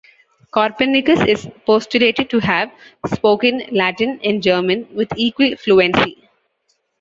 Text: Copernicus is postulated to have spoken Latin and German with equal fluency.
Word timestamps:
Copernicus 0.49 1.19
is 1.27 1.47
postulated 1.63 2.27
to 2.31 2.39
have 2.39 2.71
spoken 3.05 3.61
Latin 3.71 4.19
and 4.23 4.41
German 4.41 4.87
with 4.95 5.09
equal 5.15 5.55
fluency. 5.57 6.27